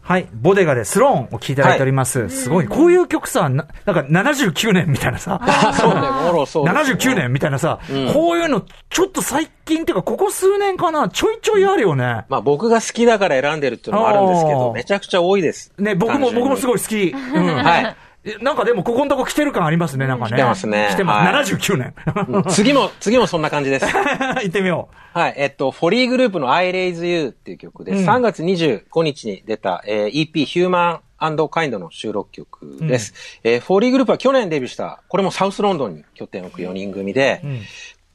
[0.07, 0.29] はい。
[0.33, 2.29] ボデガでスローンを聴いていただいております。
[2.29, 2.69] すごい。
[2.69, 5.41] こういう曲さ、ななんか79年みたいなさ。
[5.75, 12.25] そうね、もろそうですね79年みたいなさ、うんこういうの、ちょっと最近っていうか、ここ数年かな、ちょいちょいあるよね。
[12.29, 15.73] まあ僕が好きだから選んでるっていうのもあるんですけど、めちゃくちゃ多いです。
[15.77, 17.09] ね、僕も、僕もすごい好き。
[17.09, 17.57] うん。
[17.57, 17.97] はい。
[18.27, 20.33] えなんかでも、ここのとこ来てる感ありますね、なんかね。
[20.33, 21.33] 来てますね来てます。
[21.33, 21.95] はい79年。
[22.29, 23.87] うん次も、次もそんな感じです。
[23.95, 25.35] 行ってみよはい。
[25.37, 33.15] えっと、フォリーグループの I Raise You っていう曲で、うん3月25日に出た、えー EP Human and Kind の収録曲です。
[33.45, 37.47] えーフォリーグループは去年デビューした、これもサウスロンドンに拠点を置く4人組で、う。
[37.47, 37.61] うん。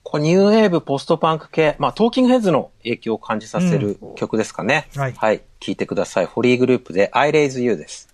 [0.03, 4.87] これニューウェーブ、ポストパンク系、まあ、トーキングヘッズの影響を感じさせる曲ですかね。
[4.95, 5.41] はいはい。
[5.59, 6.25] 聴いてください。
[6.25, 8.10] フォリーグループで I Raise You です。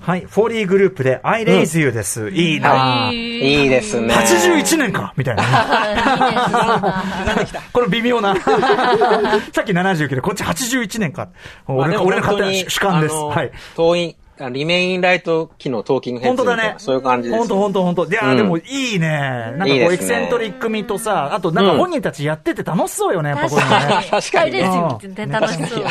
[0.00, 0.20] はい。
[0.20, 2.28] フォーリーグループで I Raise You です。
[2.30, 4.14] いいなぁいいですね。
[4.14, 5.42] 81年かみたいな
[7.36, 7.46] ね。
[7.72, 8.36] この微妙な。
[9.52, 11.28] さっき79で、こっち81年か。
[11.66, 13.14] まあ俺の俺の勝手な主観です。
[13.14, 13.50] はい。
[13.74, 16.74] 遠い、あリメインライト機のトーキングヘッ本当だね。
[16.78, 17.38] そういう感じです。
[17.38, 18.04] 本当本当本当。
[18.06, 18.62] いやー、うんでもい
[18.94, 19.08] いね。
[19.08, 24.06] なんかこう、エキセントリック味とさ、あとなんか本人たちやってて楽しそうよね、やっぱこういうのね。
[24.10, 25.84] 確かにねハイレージって楽しそう。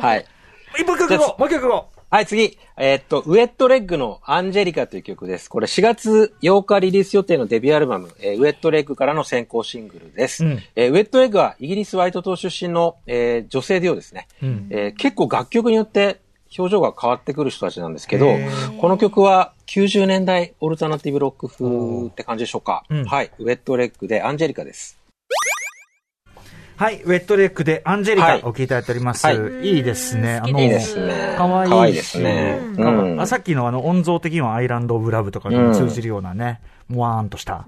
[0.00, 0.24] はい。
[0.86, 2.56] もう一曲いこうもう一曲いこうはい、次。
[2.76, 5.50] えーっと、ウェットレッグのアンジェリカという曲です。
[5.50, 10.44] これ4月8日リリース予定のデビューアルバム、えーウェットレッグからの先行シングルです。
[10.44, 16.20] うんえーウェットレッグはイギリスワイト島出身の、えー女性デュオですね、んえー結構楽曲によって
[16.56, 18.28] 表情が変わってくる人たちなんですけど
[18.80, 22.84] この曲は90年代オルタナティブロック風って感じでしょうか。
[22.88, 23.32] うんはい。
[23.40, 24.96] ウェットレッグでアンジェリカです。
[26.76, 29.26] はい、ウェットレックでアンジェリカはいお聞きいただいております。
[29.26, 30.40] はいいいですね。
[30.42, 31.34] 好きですいいですね。
[31.38, 32.60] かわいいですね。
[33.18, 37.64] あさっきのあの音像的にはアイランド・オブ・ラブとかにも通じるようなね、もわーんとした、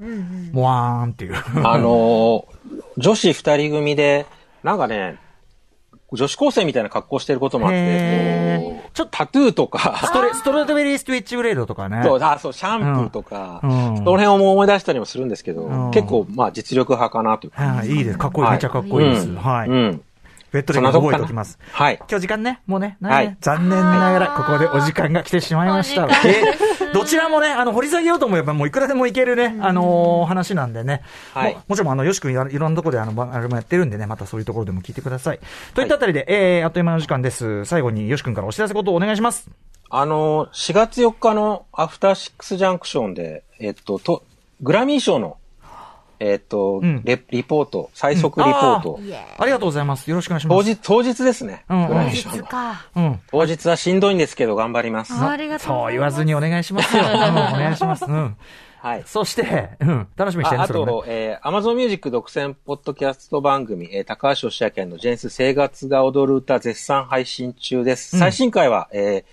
[0.53, 1.35] もわーんっていう。
[1.65, 2.59] あのー
[2.99, 4.27] 女子二人組で、
[4.63, 5.19] なんかね、
[6.13, 12.03] 女子高生みたいな格好してることもあってちょっとタトゥーとか、ストレストロベリー・ストゥイッチ・ブレードとかね。
[12.03, 17.63] そう、あ、そう、シャンプーとか、うんその辺を思い出したりもするんですけど、うん結構、まあ、実力派かなというか。
[17.63, 18.19] はい、いいです。
[18.19, 18.47] かっこいい。
[18.47, 19.29] はいめっちゃかっこいいです。
[19.29, 19.69] うんはい。
[19.69, 20.03] うん。
[20.51, 21.59] ウェットレック覚えておきます。
[21.73, 21.97] はい。
[21.97, 26.09] 今日時間ね、もうね、ねはい残念ながら、ここでお時間が来てしまいました。
[26.93, 31.03] どちらもね、あの、掘り下げようと思えば、もういくらでもいけるね、あのー話なんでね。
[31.33, 35.41] はいももちろん、あの、よし君いろいろんなところで、あの、ばあれもやってるんでね、またそういうところでも聞いてください。
[35.75, 37.65] といったあたりで、えー、あっという間の時間です。
[37.65, 39.51] 最後に、よし君からお知らせことをお願いします。
[39.91, 44.23] あのー、4月4日のアフターシックスジャンクションで、えっと、と、
[44.61, 45.39] グラミー賞の、
[46.21, 49.01] えっと、んレリポート、最速リポート、
[49.39, 50.09] ありがとうございます。
[50.11, 50.65] よろしくお願いします。
[50.65, 51.65] 当日、当日ですね。
[51.69, 52.37] うんうんグラミー賞の。
[52.37, 52.87] 実か。
[52.95, 53.21] うん。
[53.31, 55.15] 当日はしんどいんですけど、頑張ります。
[55.15, 57.05] ありがとうそう言わずにお願いしますよ。
[57.07, 58.05] うん、お願いします。
[58.05, 58.37] うん。
[58.81, 59.03] はい。
[59.07, 68.17] そして、うん、楽しみにしてね、ああと、えー、Amazon Music 独占ポッドキャスト番組、えー、高橋義明のジェンス生活が踊る歌絶賛配信中です。
[68.17, 69.25] うん最新回は、えー、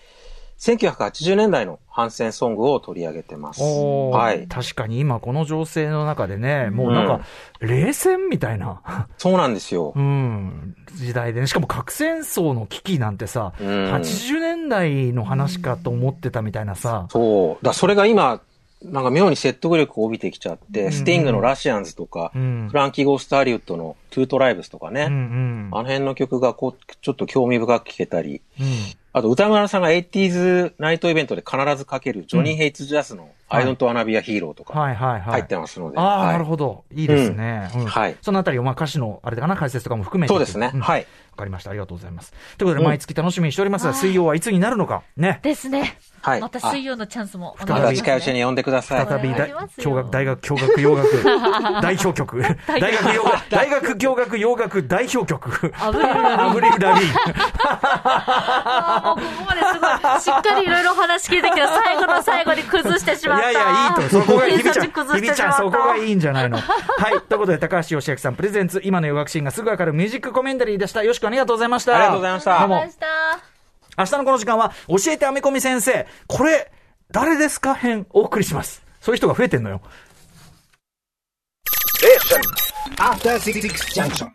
[0.60, 3.62] 1980年代の反戦ソングを取り上げてます。
[3.62, 4.48] はい。
[4.48, 7.22] 確かに今この情勢の中でね、もうなんか、
[7.60, 9.94] 冷戦みたいな、そうなんですよ。
[9.96, 10.02] う。
[10.02, 11.42] ん、時代で。
[11.42, 13.68] ね、しかも核戦争の危機なんてさ、うん。
[13.68, 17.66] 80年代の話かと思ってたみたいなさ、そう。
[17.66, 18.42] だそれが今、
[18.82, 22.68] なんか妙に説得力を帯びてきちゃって、スティングのラシアンズとか、うん。
[22.70, 25.70] フランキー・ゴースト・ハリウッドのトゥートライブスとかね、うんうん。
[25.72, 28.66] あの辺の曲がこう、ちょっと興味深く聴けたり、うん
[29.16, 35.22] あと、歌村さんが 80s ナイトイベントで必ずかける、ジョニー・ヘイツ・ジャズの、はい I don't wanna be a hero とか、はいはいはい。
[35.22, 35.98] 入ってますので。
[35.98, 36.84] ああ、はいなるほど。
[36.94, 37.70] いいですね。
[37.76, 40.34] うんはいそのあたりを、まあ、歌詞の、あれかな、解説とかも含めて。
[40.34, 40.72] そうですね。
[40.82, 41.06] はい。
[41.36, 41.70] かりました。
[41.70, 42.32] ありがとうございます。
[42.58, 45.04] ということで、うん毎月楽しみにしておりますが、水曜はいつになるのか？
[45.18, 45.40] ね。
[45.44, 45.98] ですね。
[46.22, 46.42] はい。
[46.42, 48.16] また水曜のチャンスもお再びまた願いします、ね。
[48.16, 49.08] 近いうちに呼んでください。
[49.08, 49.30] 再び
[49.82, 51.24] 教学、大学教学洋楽
[51.82, 52.42] 代表曲。
[52.68, 55.74] 大学洋楽、大学教学洋楽代表曲。
[55.80, 57.16] アブリルラビーンアブリル・ラビーン。
[57.68, 63.52] あーもうここまですごい、しっかりいろいろ話聞いてきた最後の最後に崩してしまった。
[63.52, 64.10] いやいや、いいと。
[64.10, 65.54] そこが、ひびちゃん、ちゃん。
[65.54, 66.58] そこがいいんじゃないの。
[66.58, 66.64] は
[67.10, 67.22] い。
[67.22, 71.04] ということで、高橋義明さんプレゼンツ、今の洋楽シーンがすぐわかるミュージックコメンタリーでした。
[71.04, 71.96] よしくありがとうございました。
[71.96, 72.86] ありがとうございましたどうも。
[73.98, 76.72] 明日のこの時間は、教えてアメコミ先生、これ、
[77.12, 77.74] 誰ですか？
[77.76, 78.84] 編、お送りします。
[79.00, 79.82] そういう人が増えてんのよ。
[82.98, 83.62] After Six
[83.94, 84.30] Junction.